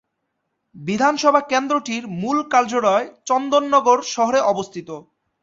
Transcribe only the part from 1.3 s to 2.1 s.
কেন্দ্রটির